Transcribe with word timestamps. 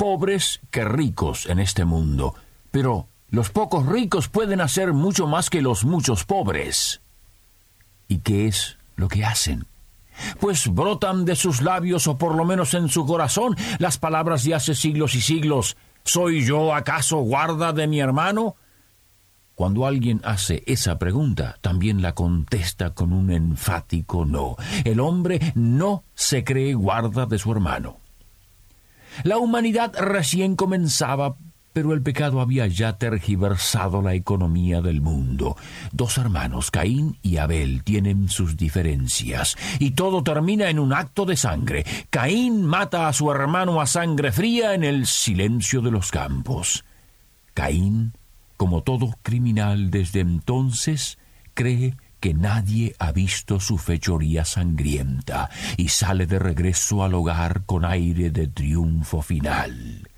pobres 0.00 0.62
que 0.70 0.82
ricos 0.82 1.44
en 1.44 1.58
este 1.58 1.84
mundo, 1.84 2.34
pero 2.70 3.08
los 3.28 3.50
pocos 3.50 3.84
ricos 3.84 4.28
pueden 4.28 4.62
hacer 4.62 4.94
mucho 4.94 5.26
más 5.26 5.50
que 5.50 5.60
los 5.60 5.84
muchos 5.84 6.24
pobres. 6.24 7.02
¿Y 8.08 8.20
qué 8.20 8.48
es 8.48 8.78
lo 8.96 9.08
que 9.08 9.26
hacen? 9.26 9.66
Pues 10.38 10.68
brotan 10.72 11.26
de 11.26 11.36
sus 11.36 11.60
labios, 11.60 12.06
o 12.06 12.16
por 12.16 12.34
lo 12.34 12.46
menos 12.46 12.72
en 12.72 12.88
su 12.88 13.04
corazón, 13.04 13.54
las 13.78 13.98
palabras 13.98 14.42
de 14.44 14.54
hace 14.54 14.74
siglos 14.74 15.14
y 15.14 15.20
siglos. 15.20 15.76
¿Soy 16.02 16.46
yo 16.46 16.74
acaso 16.74 17.18
guarda 17.18 17.74
de 17.74 17.86
mi 17.86 18.00
hermano? 18.00 18.56
Cuando 19.54 19.84
alguien 19.84 20.22
hace 20.24 20.62
esa 20.66 20.98
pregunta, 20.98 21.58
también 21.60 22.00
la 22.00 22.14
contesta 22.14 22.94
con 22.94 23.12
un 23.12 23.30
enfático 23.30 24.24
no. 24.24 24.56
El 24.82 24.98
hombre 24.98 25.52
no 25.54 26.04
se 26.14 26.42
cree 26.42 26.72
guarda 26.72 27.26
de 27.26 27.38
su 27.38 27.52
hermano. 27.52 27.99
La 29.22 29.38
humanidad 29.38 29.92
recién 29.98 30.56
comenzaba, 30.56 31.36
pero 31.72 31.92
el 31.92 32.02
pecado 32.02 32.40
había 32.40 32.66
ya 32.66 32.98
tergiversado 32.98 34.02
la 34.02 34.14
economía 34.14 34.80
del 34.80 35.00
mundo. 35.00 35.56
Dos 35.92 36.18
hermanos, 36.18 36.70
Caín 36.70 37.18
y 37.22 37.36
Abel, 37.36 37.84
tienen 37.84 38.28
sus 38.28 38.56
diferencias, 38.56 39.56
y 39.78 39.92
todo 39.92 40.22
termina 40.22 40.68
en 40.68 40.78
un 40.78 40.92
acto 40.92 41.24
de 41.24 41.36
sangre. 41.36 41.84
Caín 42.10 42.64
mata 42.64 43.08
a 43.08 43.12
su 43.12 43.30
hermano 43.30 43.80
a 43.80 43.86
sangre 43.86 44.32
fría 44.32 44.74
en 44.74 44.84
el 44.84 45.06
silencio 45.06 45.80
de 45.80 45.90
los 45.90 46.10
campos. 46.10 46.84
Caín, 47.54 48.14
como 48.56 48.82
todo 48.82 49.14
criminal 49.22 49.90
desde 49.90 50.20
entonces, 50.20 51.18
cree 51.54 51.94
que 52.20 52.34
nadie 52.34 52.94
ha 52.98 53.12
visto 53.12 53.58
su 53.58 53.78
fechoría 53.78 54.44
sangrienta 54.44 55.50
y 55.76 55.88
sale 55.88 56.26
de 56.26 56.38
regreso 56.38 57.02
al 57.02 57.14
hogar 57.14 57.64
con 57.64 57.84
aire 57.84 58.30
de 58.30 58.46
triunfo 58.46 59.22
final. 59.22 60.08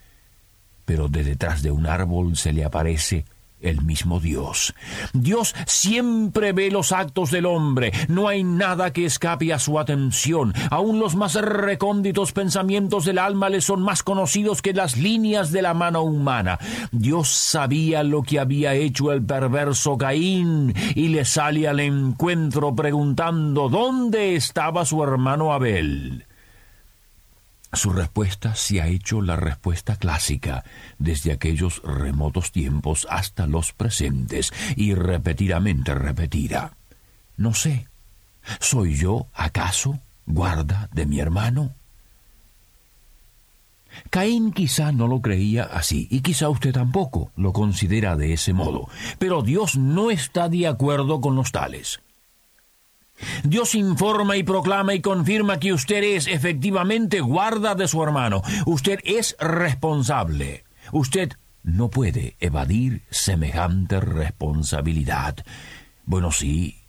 Pero 0.85 1.09
de 1.09 1.23
detrás 1.23 1.63
de 1.63 1.71
un 1.71 1.87
árbol 1.87 2.37
se 2.37 2.53
le 2.53 2.65
aparece 2.65 3.25
el 3.63 3.83
mismo 3.83 4.21
Dios. 4.21 4.75
Dios 5.13 5.55
siempre 5.67 6.53
ve 6.53 6.71
los 6.71 6.93
actos 6.93 7.31
del 7.31 7.47
hombre, 7.47 7.93
no 8.09 8.29
hay 8.29 8.45
nada 8.45 8.93
que 8.93 9.07
escape 9.07 9.53
a 9.53 9.59
su 9.59 9.79
atención, 9.79 10.53
aun 10.71 10.99
los 10.99 11.17
más 11.17 11.35
recónditos 11.35 12.33
pensamientos 12.33 13.05
del 13.05 13.19
alma 13.19 13.49
le 13.49 13.61
son 13.61 13.83
más 13.83 14.03
conocidos 14.03 14.63
que 14.63 14.73
las 14.73 14.97
líneas 14.97 15.53
de 15.53 15.63
la 15.63 15.75
mano 15.75 16.03
humana. 16.03 16.59
Dios 16.91 17.29
sabía 17.29 18.03
lo 18.03 18.23
que 18.23 18.39
había 18.39 18.75
hecho 18.75 19.13
el 19.13 19.25
perverso 19.25 19.97
Caín 19.97 20.75
y 20.95 21.09
le 21.09 21.25
sale 21.25 21.69
al 21.69 21.81
encuentro 21.81 22.75
preguntando 22.75 23.69
dónde 23.69 24.37
estaba 24.37 24.85
su 24.85 25.03
hermano 25.03 25.53
Abel. 25.53 26.27
Su 27.73 27.91
respuesta 27.91 28.55
se 28.55 28.83
ha 28.83 28.87
hecho 28.87 29.23
la 29.23 29.37
respuesta 29.37 29.97
clásica 29.97 30.63
desde 30.99 31.33
aquellos 31.33 31.81
remotos 31.83 32.53
tiempos 32.53 33.07
hasta 33.09 33.47
los 33.47 33.73
presentes 33.73 34.53
y 34.77 34.95
repetidamente 34.95 35.95
repetida. 35.95 36.77
No 37.39 37.55
sé, 37.55 37.89
¿soy 38.61 38.97
yo 38.97 39.27
acaso 39.33 39.99
guarda 40.27 40.91
de 40.93 41.07
mi 41.07 41.21
hermano? 41.21 41.75
Caín 44.11 44.53
quizá 44.53 44.93
no 44.93 45.07
lo 45.07 45.21
creía 45.21 45.65
así, 45.65 46.09
y 46.11 46.21
quizá 46.21 46.49
usted 46.51 46.73
tampoco 46.73 47.31
lo 47.37 47.53
considera 47.53 48.17
de 48.17 48.35
ese 48.35 48.53
modo, 48.53 48.89
pero 49.19 49.43
Dios 49.43 49.77
no 49.77 50.11
está 50.11 50.49
de 50.49 50.67
acuerdo 50.67 51.21
con 51.21 51.37
los 51.37 51.53
tales. 51.53 52.01
Dios 53.45 53.75
informa 53.75 54.37
y 54.37 54.43
proclama 54.43 54.95
y 54.95 55.01
confirma 55.01 55.59
que 55.59 55.73
usted 55.73 56.03
es 56.03 56.27
efectivamente 56.27 57.21
guarda 57.21 57.75
de 57.75 57.89
su 57.89 58.03
hermano. 58.03 58.43
Usted 58.67 59.01
es 59.05 59.37
responsable. 59.39 60.65
Usted 60.93 61.33
no 61.63 61.89
puede 61.89 62.37
evadir 62.41 63.03
semejante 63.11 64.01
responsabilidad. 64.01 65.37
Bueno, 66.05 66.33
sí, 66.33 66.83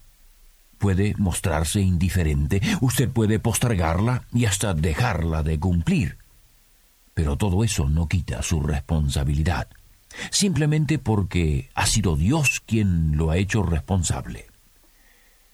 puede 0.83 1.15
mostrarse 1.17 1.79
indiferente, 1.79 2.61
usted 2.81 3.09
puede 3.09 3.39
postergarla 3.39 4.23
y 4.33 4.45
hasta 4.45 4.73
dejarla 4.73 5.43
de 5.43 5.59
cumplir. 5.59 6.17
Pero 7.13 7.37
todo 7.37 7.63
eso 7.63 7.87
no 7.87 8.07
quita 8.07 8.41
su 8.41 8.61
responsabilidad, 8.61 9.69
simplemente 10.31 10.97
porque 10.97 11.69
ha 11.75 11.85
sido 11.85 12.17
Dios 12.17 12.61
quien 12.65 13.15
lo 13.15 13.29
ha 13.29 13.37
hecho 13.37 13.63
responsable. 13.63 14.47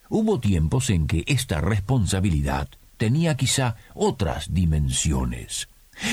Hubo 0.09 0.40
tiempos 0.40 0.90
en 0.90 1.06
que 1.06 1.24
esta 1.28 1.62
responsabilidad 1.62 2.68
tenía 2.97 3.38
quizá 3.38 3.75
otras 3.94 4.53
dimensiones. 4.53 5.70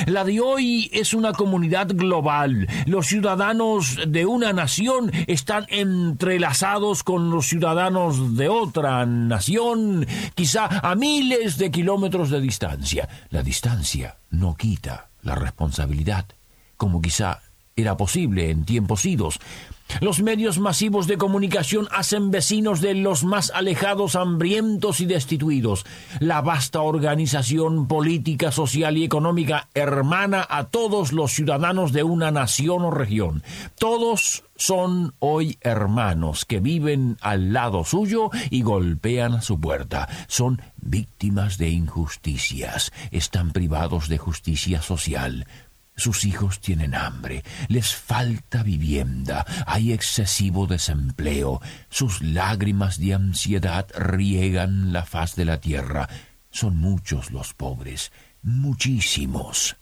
La 0.06 0.24
de 0.24 0.40
hoy 0.40 0.90
es 0.92 1.14
una 1.14 1.32
comunidad 1.32 1.88
global. 1.88 2.68
Los 2.86 3.06
ciudadanos 3.06 3.98
de 4.06 4.26
una 4.26 4.52
nación 4.52 5.10
están 5.26 5.64
entrelazados 5.68 7.02
con 7.02 7.30
los 7.30 7.46
ciudadanos 7.46 8.36
de 8.36 8.48
otra 8.48 9.06
nación, 9.06 10.06
quizá 10.34 10.66
a 10.66 10.94
miles 10.94 11.56
de 11.56 11.70
kilómetros 11.70 12.30
de 12.30 12.40
distancia. 12.40 13.08
La 13.30 13.42
distancia 13.42 14.16
no 14.30 14.56
quita 14.56 15.08
la 15.22 15.36
responsabilidad, 15.36 16.26
como 16.76 17.00
quizá 17.00 17.40
era 17.76 17.96
posible 17.96 18.50
en 18.50 18.64
tiempos 18.64 19.06
idos. 19.06 19.38
Los 20.00 20.20
medios 20.20 20.58
masivos 20.58 21.06
de 21.06 21.16
comunicación 21.16 21.88
hacen 21.90 22.30
vecinos 22.30 22.80
de 22.80 22.94
los 22.94 23.24
más 23.24 23.50
alejados 23.54 24.16
hambrientos 24.16 25.00
y 25.00 25.06
destituidos. 25.06 25.86
La 26.20 26.42
vasta 26.42 26.80
organización 26.80 27.86
política, 27.86 28.52
social 28.52 28.96
y 28.98 29.04
económica 29.04 29.68
hermana 29.74 30.46
a 30.48 30.64
todos 30.64 31.12
los 31.12 31.32
ciudadanos 31.32 31.92
de 31.92 32.02
una 32.02 32.30
nación 32.30 32.84
o 32.84 32.90
región. 32.90 33.42
Todos 33.78 34.44
son 34.56 35.14
hoy 35.18 35.58
hermanos 35.60 36.44
que 36.44 36.60
viven 36.60 37.16
al 37.20 37.52
lado 37.52 37.84
suyo 37.84 38.30
y 38.50 38.62
golpean 38.62 39.34
a 39.34 39.42
su 39.42 39.60
puerta. 39.60 40.08
Son 40.28 40.60
víctimas 40.76 41.58
de 41.58 41.70
injusticias, 41.70 42.92
están 43.10 43.52
privados 43.52 44.08
de 44.08 44.18
justicia 44.18 44.82
social, 44.82 45.46
sus 45.96 46.24
hijos 46.24 46.60
tienen 46.60 46.94
hambre, 46.94 47.42
les 47.68 47.94
falta 47.94 48.62
vivienda, 48.62 49.46
hay 49.66 49.92
excesivo 49.92 50.66
desempleo, 50.66 51.60
sus 51.88 52.20
lágrimas 52.22 52.98
de 52.98 53.14
ansiedad 53.14 53.88
riegan 53.96 54.92
la 54.92 55.04
faz 55.04 55.36
de 55.36 55.46
la 55.46 55.60
tierra. 55.60 56.08
Son 56.50 56.76
muchos 56.76 57.30
los 57.30 57.54
pobres, 57.54 58.12
muchísimos. 58.42 59.76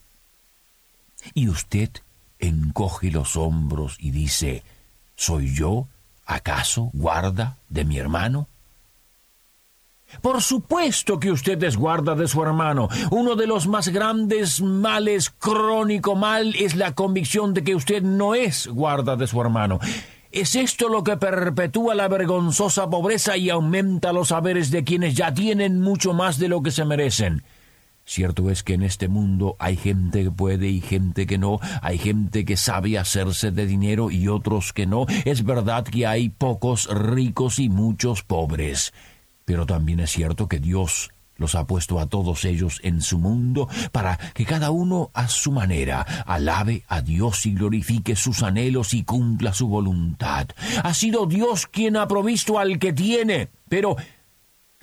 Y 1.34 1.48
usted 1.48 1.90
encoge 2.38 3.10
los 3.10 3.36
hombros 3.36 3.96
y 3.98 4.10
dice, 4.10 4.62
¿Soy 5.16 5.54
yo, 5.54 5.88
acaso, 6.26 6.90
guarda 6.92 7.58
de 7.68 7.84
mi 7.84 7.98
hermano? 7.98 8.48
Por 10.20 10.42
supuesto 10.42 11.18
que 11.18 11.30
usted 11.30 11.62
es 11.62 11.76
guarda 11.76 12.14
de 12.14 12.28
su 12.28 12.42
hermano. 12.42 12.88
Uno 13.10 13.36
de 13.36 13.46
los 13.46 13.66
más 13.66 13.88
grandes 13.88 14.60
males 14.60 15.30
crónico 15.30 16.14
mal 16.14 16.54
es 16.56 16.74
la 16.76 16.94
convicción 16.94 17.54
de 17.54 17.64
que 17.64 17.74
usted 17.74 18.02
no 18.02 18.34
es 18.34 18.66
guarda 18.66 19.16
de 19.16 19.26
su 19.26 19.40
hermano. 19.40 19.80
¿Es 20.32 20.56
esto 20.56 20.88
lo 20.88 21.04
que 21.04 21.16
perpetúa 21.16 21.94
la 21.94 22.08
vergonzosa 22.08 22.90
pobreza 22.90 23.36
y 23.36 23.50
aumenta 23.50 24.12
los 24.12 24.28
saberes 24.28 24.72
de 24.72 24.82
quienes 24.82 25.14
ya 25.14 25.32
tienen 25.32 25.80
mucho 25.80 26.12
más 26.12 26.38
de 26.38 26.48
lo 26.48 26.60
que 26.60 26.72
se 26.72 26.84
merecen? 26.84 27.44
Cierto 28.06 28.50
es 28.50 28.62
que 28.62 28.74
en 28.74 28.82
este 28.82 29.08
mundo 29.08 29.56
hay 29.58 29.76
gente 29.76 30.24
que 30.24 30.30
puede 30.30 30.68
y 30.68 30.80
gente 30.80 31.26
que 31.26 31.38
no, 31.38 31.58
hay 31.80 31.96
gente 31.96 32.44
que 32.44 32.56
sabe 32.56 32.98
hacerse 32.98 33.50
de 33.50 33.66
dinero 33.66 34.10
y 34.10 34.28
otros 34.28 34.72
que 34.72 34.86
no. 34.86 35.06
Es 35.24 35.44
verdad 35.44 35.84
que 35.84 36.06
hay 36.06 36.28
pocos 36.28 36.86
ricos 36.92 37.58
y 37.58 37.70
muchos 37.70 38.22
pobres. 38.22 38.92
Pero 39.44 39.66
también 39.66 40.00
es 40.00 40.10
cierto 40.10 40.48
que 40.48 40.58
Dios 40.58 41.10
los 41.36 41.54
ha 41.54 41.66
puesto 41.66 41.98
a 41.98 42.06
todos 42.06 42.44
ellos 42.44 42.80
en 42.82 43.00
su 43.00 43.18
mundo 43.18 43.68
para 43.92 44.18
que 44.34 44.44
cada 44.44 44.70
uno 44.70 45.10
a 45.14 45.28
su 45.28 45.52
manera 45.52 46.02
alabe 46.26 46.84
a 46.88 47.00
Dios 47.00 47.44
y 47.46 47.54
glorifique 47.54 48.16
sus 48.16 48.42
anhelos 48.42 48.94
y 48.94 49.04
cumpla 49.04 49.52
su 49.52 49.68
voluntad. 49.68 50.48
Ha 50.82 50.94
sido 50.94 51.26
Dios 51.26 51.66
quien 51.66 51.96
ha 51.96 52.06
provisto 52.06 52.58
al 52.58 52.78
que 52.78 52.92
tiene, 52.92 53.48
pero 53.68 53.96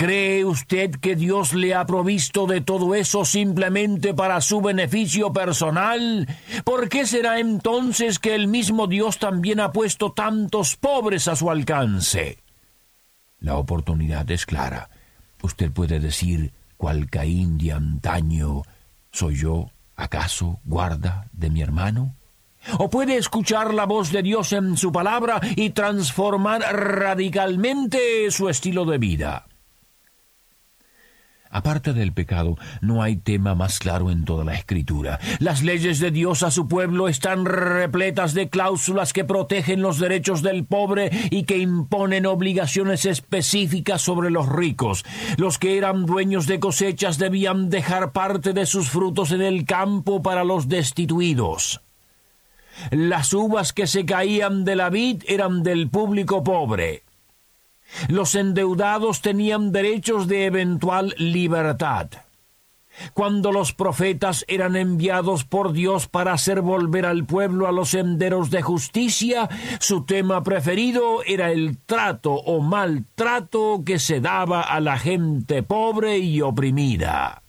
¿Cree 0.01 0.45
usted 0.45 0.95
que 0.95 1.15
Dios 1.15 1.53
le 1.53 1.75
ha 1.75 1.85
provisto 1.85 2.47
de 2.47 2.61
todo 2.61 2.95
eso 2.95 3.23
simplemente 3.23 4.15
para 4.15 4.41
su 4.41 4.59
beneficio 4.59 5.31
personal? 5.31 6.27
¿Por 6.63 6.89
qué 6.89 7.05
será 7.05 7.37
entonces 7.37 8.17
que 8.17 8.33
el 8.33 8.47
mismo 8.47 8.87
Dios 8.87 9.19
también 9.19 9.59
ha 9.59 9.71
puesto 9.71 10.11
tantos 10.11 10.75
pobres 10.75 11.27
a 11.27 11.35
su 11.35 11.51
alcance? 11.51 12.40
La 13.41 13.57
oportunidad 13.57 14.29
es 14.31 14.45
clara. 14.45 14.89
Usted 15.41 15.71
puede 15.71 15.99
decir, 15.99 16.53
cual 16.77 17.09
Caín 17.09 17.57
de 17.57 17.73
antaño, 17.73 18.61
¿soy 19.11 19.35
yo, 19.35 19.71
acaso, 19.95 20.59
guarda 20.63 21.27
de 21.33 21.49
mi 21.49 21.61
hermano? 21.61 22.15
O 22.77 22.89
puede 22.89 23.17
escuchar 23.17 23.73
la 23.73 23.85
voz 23.85 24.11
de 24.11 24.21
Dios 24.21 24.53
en 24.53 24.77
su 24.77 24.91
palabra 24.91 25.41
y 25.55 25.71
transformar 25.71 26.61
radicalmente 26.61 28.29
su 28.29 28.47
estilo 28.47 28.85
de 28.85 28.99
vida. 28.99 29.47
Aparte 31.51 31.91
del 31.91 32.13
pecado, 32.13 32.57
no 32.79 33.03
hay 33.03 33.17
tema 33.17 33.55
más 33.55 33.79
claro 33.79 34.09
en 34.09 34.23
toda 34.23 34.45
la 34.45 34.55
escritura. 34.55 35.19
Las 35.39 35.63
leyes 35.63 35.99
de 35.99 36.09
Dios 36.09 36.43
a 36.43 36.51
su 36.51 36.69
pueblo 36.69 37.09
están 37.09 37.45
repletas 37.45 38.33
de 38.33 38.49
cláusulas 38.49 39.11
que 39.11 39.25
protegen 39.25 39.81
los 39.81 39.99
derechos 39.99 40.41
del 40.41 40.65
pobre 40.65 41.11
y 41.29 41.43
que 41.43 41.57
imponen 41.57 42.25
obligaciones 42.25 43.05
específicas 43.05 44.01
sobre 44.01 44.31
los 44.31 44.47
ricos. 44.47 45.03
Los 45.37 45.57
que 45.57 45.77
eran 45.77 46.05
dueños 46.05 46.47
de 46.47 46.61
cosechas 46.61 47.17
debían 47.17 47.69
dejar 47.69 48.13
parte 48.13 48.53
de 48.53 48.65
sus 48.65 48.89
frutos 48.89 49.31
en 49.31 49.41
el 49.41 49.65
campo 49.65 50.21
para 50.21 50.45
los 50.45 50.69
destituidos. 50.69 51.81
Las 52.91 53.33
uvas 53.33 53.73
que 53.73 53.87
se 53.87 54.05
caían 54.05 54.63
de 54.63 54.77
la 54.77 54.89
vid 54.89 55.23
eran 55.27 55.63
del 55.63 55.89
público 55.89 56.43
pobre. 56.43 57.03
Los 58.07 58.35
endeudados 58.35 59.21
tenían 59.21 59.71
derechos 59.71 60.27
de 60.27 60.45
eventual 60.45 61.13
libertad. 61.17 62.09
Cuando 63.13 63.51
los 63.51 63.73
profetas 63.73 64.43
eran 64.47 64.75
enviados 64.75 65.45
por 65.45 65.71
Dios 65.71 66.07
para 66.07 66.33
hacer 66.33 66.61
volver 66.61 67.05
al 67.05 67.25
pueblo 67.25 67.67
a 67.67 67.71
los 67.71 67.91
senderos 67.91 68.51
de 68.51 68.61
justicia, 68.61 69.49
su 69.79 70.05
tema 70.05 70.43
preferido 70.43 71.23
era 71.25 71.51
el 71.51 71.77
trato 71.77 72.33
o 72.33 72.59
maltrato 72.59 73.83
que 73.85 73.97
se 73.97 74.19
daba 74.19 74.61
a 74.61 74.79
la 74.81 74.99
gente 74.99 75.63
pobre 75.63 76.17
y 76.17 76.41
oprimida. 76.41 77.43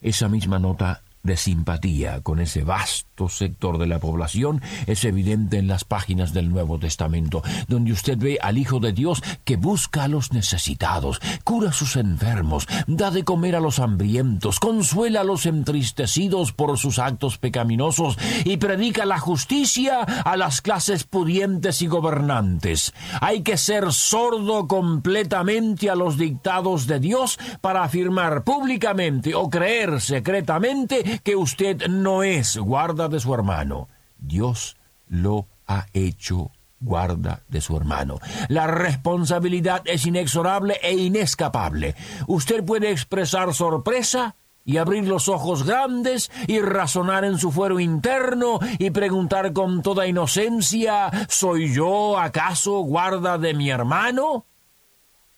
Esa 0.00 0.28
misma 0.28 0.58
nota 0.58 1.02
de 1.22 1.36
simpatía 1.36 2.20
con 2.22 2.40
ese 2.40 2.62
vasto 2.62 3.28
sector 3.28 3.78
de 3.78 3.86
la 3.86 3.98
población 3.98 4.62
es 4.86 5.04
evidente 5.04 5.58
en 5.58 5.66
las 5.66 5.84
páginas 5.84 6.32
del 6.32 6.50
Nuevo 6.50 6.78
Testamento, 6.78 7.42
donde 7.66 7.92
usted 7.92 8.16
ve 8.16 8.38
al 8.40 8.58
Hijo 8.58 8.78
de 8.78 8.92
Dios 8.92 9.22
que 9.44 9.56
busca 9.56 10.04
a 10.04 10.08
los 10.08 10.32
necesitados, 10.32 11.20
cura 11.44 11.70
a 11.70 11.72
sus 11.72 11.96
enfermos, 11.96 12.66
da 12.86 13.10
de 13.10 13.24
comer 13.24 13.56
a 13.56 13.60
los 13.60 13.78
hambrientos, 13.80 14.60
consuela 14.60 15.22
a 15.22 15.24
los 15.24 15.46
entristecidos 15.46 16.52
por 16.52 16.78
sus 16.78 16.98
actos 16.98 17.38
pecaminosos 17.38 18.16
y 18.44 18.58
predica 18.58 19.04
la 19.04 19.18
justicia 19.18 20.02
a 20.02 20.36
las 20.36 20.60
clases 20.60 21.04
pudientes 21.04 21.82
y 21.82 21.86
gobernantes. 21.86 22.92
Hay 23.20 23.42
que 23.42 23.56
ser 23.56 23.92
sordo 23.92 24.68
completamente 24.68 25.90
a 25.90 25.94
los 25.94 26.16
dictados 26.16 26.86
de 26.86 27.00
Dios 27.00 27.38
para 27.60 27.82
afirmar 27.82 28.44
públicamente 28.44 29.34
o 29.34 29.50
creer 29.50 30.00
secretamente 30.00 31.04
que 31.22 31.36
usted 31.36 31.88
no 31.88 32.22
es 32.22 32.56
guarda 32.56 33.08
de 33.08 33.20
su 33.20 33.34
hermano. 33.34 33.88
Dios 34.18 34.76
lo 35.08 35.46
ha 35.66 35.86
hecho 35.92 36.50
guarda 36.80 37.42
de 37.48 37.60
su 37.60 37.76
hermano. 37.76 38.20
La 38.48 38.66
responsabilidad 38.66 39.82
es 39.84 40.06
inexorable 40.06 40.78
e 40.82 40.94
inescapable. 40.94 41.94
Usted 42.26 42.64
puede 42.64 42.90
expresar 42.90 43.52
sorpresa 43.54 44.36
y 44.64 44.76
abrir 44.76 45.04
los 45.08 45.28
ojos 45.28 45.64
grandes 45.64 46.30
y 46.46 46.60
razonar 46.60 47.24
en 47.24 47.38
su 47.38 47.50
fuero 47.50 47.80
interno 47.80 48.60
y 48.78 48.90
preguntar 48.90 49.54
con 49.54 49.82
toda 49.82 50.06
inocencia 50.06 51.10
¿Soy 51.28 51.72
yo 51.72 52.18
acaso 52.18 52.80
guarda 52.80 53.38
de 53.38 53.54
mi 53.54 53.70
hermano? 53.70 54.44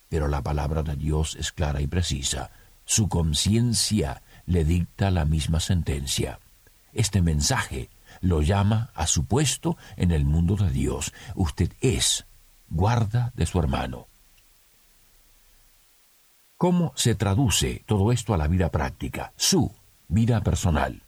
Pero 0.08 0.26
la 0.26 0.42
palabra 0.42 0.82
de 0.82 0.96
Dios 0.96 1.36
es 1.36 1.52
clara 1.52 1.80
y 1.80 1.86
precisa. 1.86 2.50
Su 2.84 3.08
conciencia 3.08 4.20
le 4.50 4.64
dicta 4.64 5.12
la 5.12 5.24
misma 5.24 5.60
sentencia. 5.60 6.40
Este 6.92 7.22
mensaje 7.22 7.88
lo 8.20 8.42
llama 8.42 8.90
a 8.94 9.06
su 9.06 9.24
puesto 9.24 9.76
en 9.96 10.10
el 10.10 10.24
mundo 10.24 10.56
de 10.56 10.70
Dios. 10.70 11.12
Usted 11.36 11.72
es 11.80 12.26
guarda 12.68 13.30
de 13.36 13.46
su 13.46 13.60
hermano. 13.60 14.08
¿Cómo 16.56 16.92
se 16.96 17.14
traduce 17.14 17.84
todo 17.86 18.10
esto 18.10 18.34
a 18.34 18.38
la 18.38 18.48
vida 18.48 18.70
práctica, 18.70 19.32
su 19.36 19.72
vida 20.08 20.40
personal? 20.40 21.04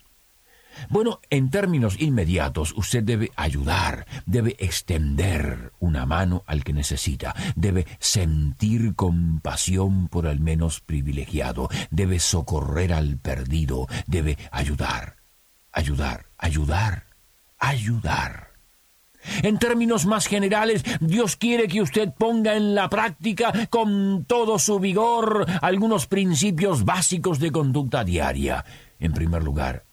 Bueno, 0.89 1.21
en 1.31 1.51
términos 1.51 2.01
inmediatos, 2.01 2.73
usted 2.77 3.03
debe 3.03 3.31
ayudar, 3.37 4.07
debe 4.27 4.57
extender 4.59 5.73
una 5.81 6.07
mano 6.07 6.45
al 6.47 6.65
que 6.65 6.73
necesita, 6.73 7.35
debe 7.57 7.87
sentir 7.99 8.95
compasión 8.95 10.09
por 10.09 10.27
el 10.27 10.41
menos 10.41 10.81
privilegiado, 10.81 11.69
debe 11.91 12.21
socorrer 12.21 12.93
al 12.93 13.19
perdido, 13.19 13.87
debe 14.07 14.39
ayudar, 14.51 15.17
ayudar, 15.73 16.27
ayudar, 16.39 17.07
ayudar. 17.59 18.53
En 19.43 19.59
términos 19.59 20.07
más 20.07 20.27
generales, 20.27 20.83
Dios 21.01 21.37
quiere 21.37 21.69
que 21.69 21.81
usted 21.81 22.11
ponga 22.13 22.57
en 22.57 22.75
la 22.75 22.89
práctica 22.89 23.53
con 23.71 24.25
todo 24.25 24.59
su 24.59 24.81
vigor 24.81 25.47
algunos 25.61 26.07
principios 26.07 26.85
básicos 26.85 27.39
de 27.39 27.53
conducta 27.53 28.05
diaria. 28.05 28.65
En 28.99 29.13
primer 29.13 29.43
lugar, 29.43 29.85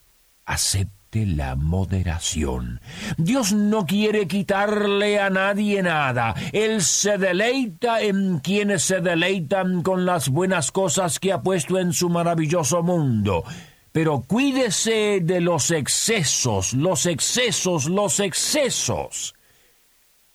acepte 0.50 1.26
la 1.28 1.56
moderación. 1.56 2.82
Dios 3.18 3.54
no 3.54 3.86
quiere 3.86 4.28
quitarle 4.28 5.20
a 5.20 5.30
nadie 5.30 5.82
nada. 5.84 6.34
Él 6.52 6.82
se 6.82 7.18
deleita 7.18 8.02
en 8.02 8.40
quienes 8.40 8.84
se 8.84 9.00
deleitan 9.00 9.84
con 9.84 10.06
las 10.06 10.30
buenas 10.30 10.72
cosas 10.72 11.20
que 11.20 11.32
ha 11.32 11.42
puesto 11.42 11.78
en 11.78 11.94
su 11.94 12.10
maravilloso 12.10 12.82
mundo. 12.82 13.44
Pero 13.92 14.22
cuídese 14.22 15.20
de 15.22 15.40
los 15.40 15.70
excesos, 15.70 16.74
los 16.74 17.06
excesos, 17.06 17.86
los 17.86 18.20
excesos. 18.20 19.36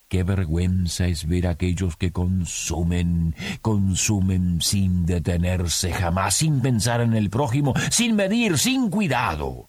Qué 0.09 0.23
vergüenza 0.23 1.09
es 1.09 1.27
ver 1.27 1.49
a 1.49 1.51
aquellos 1.51 1.97
que 1.97 2.13
consumen, 2.13 3.35
consumen 3.63 4.61
sin 4.63 5.07
detenerse 5.07 5.93
jamás, 5.93 6.37
sin 6.37 6.61
pensar 6.61 7.01
en 7.01 7.15
el 7.15 7.31
prójimo, 7.31 7.75
sin 7.91 8.15
medir, 8.15 8.59
sin 8.59 8.91
cuidado 8.91 9.67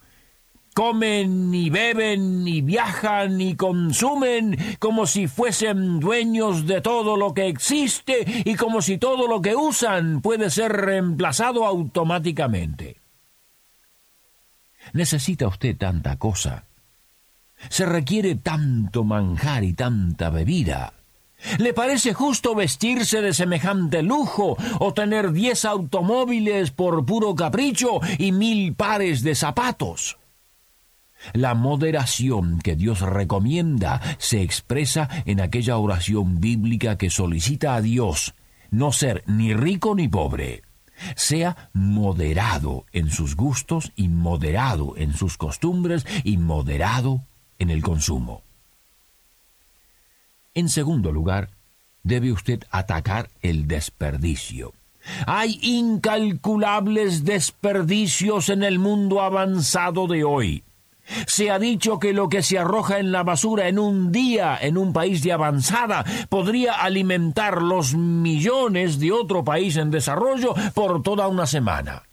comen 0.75 1.55
y 1.55 1.69
beben 1.69 2.45
y 2.45 2.59
viajan 2.59 3.39
y 3.39 3.55
consumen 3.55 4.57
como 4.77 5.07
si 5.07 5.27
fuesen 5.27 6.01
dueños 6.01 6.67
de 6.67 6.81
todo 6.81 7.15
lo 7.15 7.33
que 7.33 7.47
existe 7.47 8.43
y 8.43 8.55
como 8.55 8.81
si 8.81 8.97
todo 8.97 9.25
lo 9.29 9.41
que 9.41 9.55
usan 9.55 10.19
puede 10.19 10.49
ser 10.49 10.73
reemplazado 10.73 11.65
automáticamente. 11.65 12.97
¿Necesita 14.91 15.47
usted 15.47 15.77
tanta 15.77 16.17
cosa? 16.17 16.65
¿Se 17.69 17.85
requiere 17.85 18.35
tanto 18.35 19.05
manjar 19.05 19.63
y 19.63 19.71
tanta 19.71 20.29
bebida? 20.29 20.91
¿Le 21.57 21.73
parece 21.73 22.13
justo 22.13 22.53
vestirse 22.53 23.21
de 23.21 23.33
semejante 23.33 24.03
lujo 24.03 24.57
o 24.79 24.93
tener 24.93 25.31
diez 25.31 25.63
automóviles 25.63 26.71
por 26.71 27.05
puro 27.05 27.33
capricho 27.33 28.01
y 28.17 28.33
mil 28.33 28.75
pares 28.75 29.23
de 29.23 29.35
zapatos? 29.35 30.17
La 31.33 31.53
moderación 31.53 32.59
que 32.59 32.75
Dios 32.75 33.01
recomienda 33.01 34.01
se 34.17 34.41
expresa 34.41 35.09
en 35.25 35.41
aquella 35.41 35.77
oración 35.77 36.39
bíblica 36.39 36.97
que 36.97 37.09
solicita 37.09 37.75
a 37.75 37.81
Dios 37.81 38.33
no 38.71 38.91
ser 38.91 39.23
ni 39.27 39.53
rico 39.53 39.95
ni 39.95 40.07
pobre. 40.07 40.63
Sea 41.15 41.69
moderado 41.73 42.85
en 42.91 43.09
sus 43.09 43.35
gustos 43.35 43.91
y 43.95 44.07
moderado 44.07 44.95
en 44.97 45.13
sus 45.13 45.37
costumbres 45.37 46.05
y 46.23 46.37
moderado 46.37 47.21
en 47.59 47.69
el 47.69 47.81
consumo. 47.81 48.43
En 50.53 50.69
segundo 50.69 51.11
lugar, 51.11 51.49
debe 52.03 52.31
usted 52.31 52.63
atacar 52.71 53.29
el 53.41 53.67
desperdicio. 53.67 54.73
Hay 55.27 55.59
incalculables 55.61 57.25
desperdicios 57.25 58.49
en 58.49 58.63
el 58.63 58.79
mundo 58.79 59.21
avanzado 59.21 60.07
de 60.07 60.23
hoy. 60.23 60.63
Se 61.27 61.51
ha 61.51 61.59
dicho 61.59 61.99
que 61.99 62.13
lo 62.13 62.29
que 62.29 62.43
se 62.43 62.57
arroja 62.57 62.99
en 62.99 63.11
la 63.11 63.23
basura 63.23 63.67
en 63.67 63.79
un 63.79 64.11
día 64.11 64.57
en 64.59 64.77
un 64.77 64.93
país 64.93 65.21
de 65.23 65.33
avanzada 65.33 66.03
podría 66.29 66.73
alimentar 66.73 67.61
los 67.61 67.93
millones 67.93 68.99
de 68.99 69.11
otro 69.11 69.43
país 69.43 69.77
en 69.77 69.91
desarrollo 69.91 70.53
por 70.73 71.03
toda 71.03 71.27
una 71.27 71.45
semana. 71.45 72.03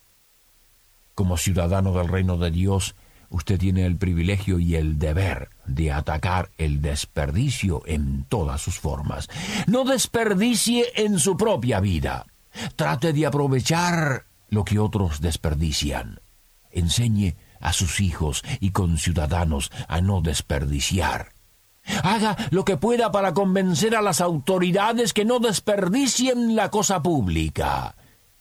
Como 1.15 1.37
ciudadano 1.37 1.93
del 1.93 2.09
reino 2.09 2.37
de 2.39 2.51
Dios, 2.51 2.95
usted 3.29 3.59
tiene 3.59 3.87
el 3.87 3.97
privilegio 3.97 4.59
y 4.59 4.77
el 4.77 4.99
deber 4.99 5.51
de 5.67 5.93
atacar 5.93 6.51
el 6.59 6.83
desperdicio 6.83 7.83
en 7.87 8.25
todas 8.29 8.61
sus 8.61 8.79
formas. 8.79 9.29
No 9.67 9.85
desperdicie 9.85 10.87
en 10.97 11.19
su 11.19 11.37
propia 11.37 11.81
vida. 11.81 12.27
Trate 12.77 13.13
de 13.13 13.27
aprovechar 13.27 14.25
lo 14.49 14.65
que 14.65 14.79
otros 14.79 15.21
desperdician. 15.21 16.21
Enseñe 16.71 17.37
a 17.63 17.73
sus 17.73 18.01
hijos 18.01 18.45
y 18.61 18.71
conciudadanos 18.71 19.71
a 19.89 20.01
no 20.01 20.21
desperdiciar. 20.21 21.33
Haga 22.03 22.37
lo 22.51 22.65
que 22.65 22.77
pueda 22.77 23.11
para 23.11 23.35
convencer 23.35 23.97
a 23.97 24.03
las 24.03 24.21
autoridades 24.21 25.13
que 25.13 25.25
no 25.25 25.39
desperdicien 25.39 26.55
la 26.55 26.71
cosa 26.71 27.03
pública. 27.03 27.97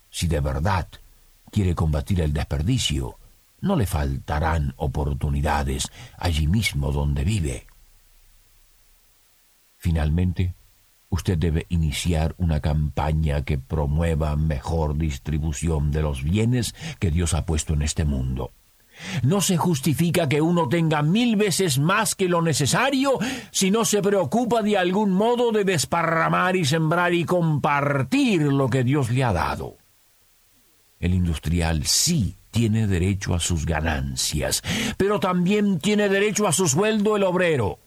Si 0.09 0.27
de 0.27 0.41
verdad 0.41 0.87
quiere 1.51 1.73
combatir 1.73 2.21
el 2.21 2.33
desperdicio, 2.33 3.17
no 3.61 3.75
le 3.75 3.85
faltarán 3.85 4.73
oportunidades 4.77 5.87
allí 6.17 6.47
mismo 6.47 6.91
donde 6.91 7.23
vive. 7.23 7.67
Finalmente, 9.77 10.55
usted 11.09 11.37
debe 11.37 11.65
iniciar 11.69 12.35
una 12.37 12.59
campaña 12.59 13.43
que 13.43 13.57
promueva 13.57 14.35
mejor 14.35 14.97
distribución 14.97 15.91
de 15.91 16.01
los 16.01 16.23
bienes 16.23 16.75
que 16.99 17.11
Dios 17.11 17.33
ha 17.33 17.45
puesto 17.45 17.73
en 17.73 17.81
este 17.81 18.05
mundo. 18.05 18.51
No 19.23 19.41
se 19.41 19.57
justifica 19.57 20.29
que 20.29 20.41
uno 20.41 20.67
tenga 20.69 21.01
mil 21.01 21.35
veces 21.35 21.79
más 21.79 22.15
que 22.15 22.27
lo 22.27 22.41
necesario 22.41 23.19
si 23.51 23.71
no 23.71 23.85
se 23.85 24.01
preocupa 24.01 24.61
de 24.61 24.77
algún 24.77 25.11
modo 25.11 25.51
de 25.51 25.63
desparramar 25.63 26.55
y 26.55 26.65
sembrar 26.65 27.13
y 27.13 27.25
compartir 27.25 28.41
lo 28.41 28.69
que 28.69 28.83
Dios 28.83 29.09
le 29.11 29.23
ha 29.23 29.33
dado. 29.33 29.77
El 30.99 31.13
industrial 31.13 31.85
sí 31.85 32.37
tiene 32.51 32.85
derecho 32.85 33.33
a 33.33 33.39
sus 33.39 33.65
ganancias, 33.65 34.61
pero 34.97 35.19
también 35.19 35.79
tiene 35.79 36.09
derecho 36.09 36.47
a 36.47 36.51
su 36.51 36.67
sueldo 36.67 37.15
el 37.15 37.23
obrero. 37.23 37.79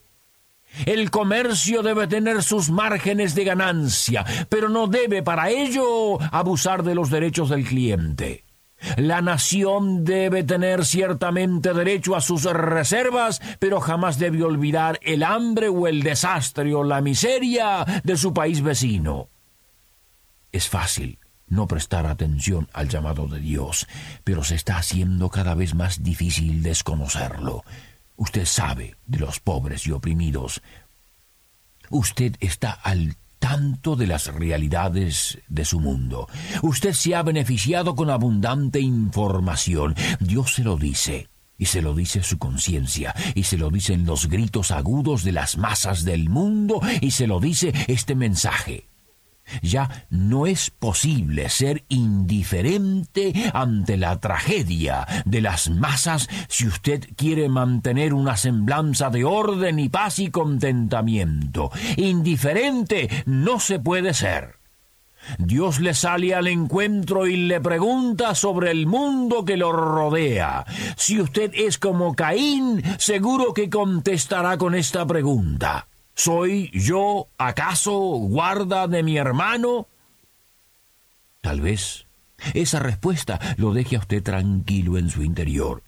El 0.86 1.10
comercio 1.10 1.82
debe 1.82 2.08
tener 2.08 2.42
sus 2.42 2.70
márgenes 2.70 3.34
de 3.34 3.44
ganancia, 3.44 4.24
pero 4.48 4.68
no 4.68 4.88
debe 4.88 5.22
para 5.22 5.50
ello 5.50 6.18
abusar 6.32 6.82
de 6.82 6.96
los 6.96 7.10
derechos 7.10 7.48
del 7.48 7.64
cliente. 7.64 8.43
La 8.96 9.22
nación 9.22 10.04
debe 10.04 10.44
tener 10.44 10.84
ciertamente 10.84 11.72
derecho 11.72 12.16
a 12.16 12.20
sus 12.20 12.44
reservas, 12.44 13.40
pero 13.58 13.80
jamás 13.80 14.18
debe 14.18 14.42
olvidar 14.42 14.98
el 15.02 15.22
hambre 15.22 15.68
o 15.68 15.86
el 15.86 16.02
desastre 16.02 16.74
o 16.74 16.84
la 16.84 17.00
miseria 17.00 17.84
de 18.02 18.16
su 18.16 18.32
país 18.32 18.62
vecino. 18.62 19.28
Es 20.52 20.68
fácil 20.68 21.18
no 21.48 21.66
prestar 21.66 22.06
atención 22.06 22.68
al 22.72 22.88
llamado 22.88 23.26
de 23.26 23.40
Dios, 23.40 23.86
pero 24.24 24.44
se 24.44 24.54
está 24.54 24.76
haciendo 24.76 25.30
cada 25.30 25.54
vez 25.54 25.74
más 25.74 26.02
difícil 26.02 26.62
desconocerlo. 26.62 27.64
Usted 28.16 28.44
sabe 28.44 28.96
de 29.06 29.18
los 29.18 29.40
pobres 29.40 29.86
y 29.86 29.92
oprimidos. 29.92 30.62
Usted 31.90 32.36
está 32.40 32.70
al 32.70 33.16
tanto 33.44 33.94
de 33.94 34.06
las 34.06 34.28
realidades 34.28 35.38
de 35.48 35.66
su 35.66 35.78
mundo. 35.78 36.28
Usted 36.62 36.94
se 36.94 37.14
ha 37.14 37.22
beneficiado 37.22 37.94
con 37.94 38.08
abundante 38.08 38.80
información. 38.80 39.94
Dios 40.18 40.54
se 40.54 40.64
lo 40.64 40.78
dice. 40.78 41.28
Y 41.58 41.66
se 41.66 41.82
lo 41.82 41.94
dice 41.94 42.22
su 42.22 42.38
conciencia, 42.38 43.14
y 43.34 43.42
se 43.42 43.58
lo 43.58 43.68
dicen 43.70 44.06
los 44.06 44.30
gritos 44.30 44.70
agudos 44.70 45.24
de 45.24 45.32
las 45.32 45.58
masas 45.58 46.04
del 46.04 46.30
mundo, 46.30 46.80
y 47.02 47.10
se 47.10 47.26
lo 47.26 47.38
dice 47.38 47.72
este 47.86 48.14
mensaje. 48.14 48.88
Ya 49.62 50.06
no 50.10 50.46
es 50.46 50.70
posible 50.70 51.48
ser 51.48 51.84
indiferente 51.88 53.32
ante 53.52 53.96
la 53.96 54.20
tragedia 54.20 55.06
de 55.24 55.40
las 55.40 55.70
masas 55.70 56.28
si 56.48 56.66
usted 56.66 57.08
quiere 57.16 57.48
mantener 57.48 58.14
una 58.14 58.36
semblanza 58.36 59.10
de 59.10 59.24
orden 59.24 59.78
y 59.78 59.88
paz 59.88 60.18
y 60.18 60.30
contentamiento. 60.30 61.70
Indiferente 61.96 63.08
no 63.26 63.60
se 63.60 63.78
puede 63.78 64.14
ser. 64.14 64.64
Dios 65.38 65.80
le 65.80 65.94
sale 65.94 66.34
al 66.34 66.48
encuentro 66.48 67.26
y 67.26 67.36
le 67.36 67.60
pregunta 67.60 68.34
sobre 68.34 68.70
el 68.70 68.86
mundo 68.86 69.44
que 69.44 69.56
lo 69.56 69.72
rodea. 69.72 70.64
Si 70.96 71.20
usted 71.20 71.50
es 71.54 71.78
como 71.78 72.14
Caín, 72.14 72.82
seguro 72.98 73.54
que 73.54 73.70
contestará 73.70 74.58
con 74.58 74.74
esta 74.74 75.06
pregunta. 75.06 75.88
¿Soy 76.14 76.70
yo 76.72 77.28
acaso 77.38 77.92
guarda 77.92 78.86
de 78.86 79.02
mi 79.02 79.16
hermano? 79.16 79.88
Tal 81.40 81.60
vez 81.60 82.06
esa 82.52 82.78
respuesta 82.78 83.40
lo 83.56 83.72
deje 83.72 83.96
a 83.96 84.00
usted 84.00 84.22
tranquilo 84.22 84.98
en 84.98 85.10
su 85.10 85.22
interior. 85.22 85.82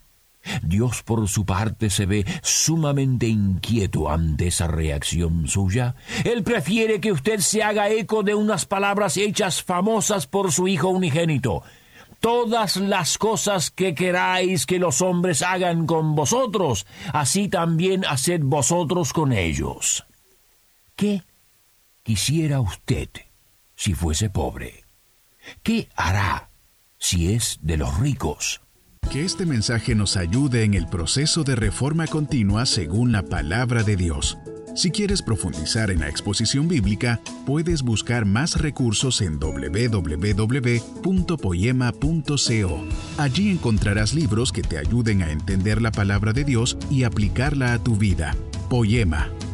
Dios 0.61 1.03
por 1.03 1.27
su 1.27 1.45
parte 1.45 1.89
se 1.89 2.05
ve 2.05 2.25
sumamente 2.41 3.27
inquieto 3.27 4.09
ante 4.09 4.47
esa 4.47 4.67
reacción 4.67 5.47
suya. 5.47 5.95
Él 6.23 6.43
prefiere 6.43 6.99
que 7.01 7.11
usted 7.11 7.39
se 7.39 7.63
haga 7.63 7.89
eco 7.89 8.23
de 8.23 8.35
unas 8.35 8.65
palabras 8.65 9.17
hechas 9.17 9.61
famosas 9.63 10.27
por 10.27 10.51
su 10.51 10.67
Hijo 10.67 10.89
unigénito. 10.89 11.63
Todas 12.19 12.77
las 12.77 13.17
cosas 13.17 13.69
que 13.69 13.93
queráis 13.93 14.65
que 14.65 14.79
los 14.79 15.01
hombres 15.01 15.41
hagan 15.43 15.85
con 15.85 16.15
vosotros, 16.15 16.87
así 17.13 17.47
también 17.47 18.05
haced 18.05 18.41
vosotros 18.43 19.13
con 19.13 19.33
ellos. 19.33 20.06
¿Qué 20.97 21.21
quisiera 22.01 22.59
usted 22.59 23.09
si 23.75 23.93
fuese 23.93 24.31
pobre? 24.31 24.83
¿Qué 25.61 25.89
hará 25.95 26.49
si 26.97 27.33
es 27.33 27.59
de 27.61 27.77
los 27.77 27.99
ricos? 27.99 28.61
Que 29.11 29.23
este 29.23 29.45
mensaje 29.45 29.93
nos 29.93 30.17
ayude 30.17 30.63
en 30.63 30.73
el 30.73 30.87
proceso 30.87 31.43
de 31.43 31.55
reforma 31.55 32.07
continua 32.07 32.65
según 32.65 33.11
la 33.11 33.21
palabra 33.21 33.83
de 33.83 33.95
Dios. 33.95 34.39
Si 34.75 34.89
quieres 34.89 35.21
profundizar 35.21 35.91
en 35.91 35.99
la 35.99 36.09
exposición 36.09 36.67
bíblica, 36.67 37.21
puedes 37.45 37.83
buscar 37.83 38.25
más 38.25 38.59
recursos 38.59 39.21
en 39.21 39.39
www.poema.co. 39.39 40.37
Allí 43.19 43.51
encontrarás 43.51 44.15
libros 44.15 44.51
que 44.51 44.63
te 44.63 44.79
ayuden 44.79 45.21
a 45.21 45.31
entender 45.31 45.79
la 45.79 45.91
palabra 45.91 46.33
de 46.33 46.43
Dios 46.43 46.75
y 46.89 47.03
aplicarla 47.03 47.73
a 47.73 47.83
tu 47.83 47.97
vida. 47.97 48.35
Poema, 48.67 49.31